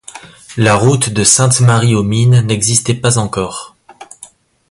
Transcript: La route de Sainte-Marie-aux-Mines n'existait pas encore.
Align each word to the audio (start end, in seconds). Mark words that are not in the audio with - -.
La 0.57 0.73
route 0.77 1.09
de 1.11 1.23
Sainte-Marie-aux-Mines 1.23 2.41
n'existait 2.41 2.95
pas 2.95 3.19
encore. 3.19 3.75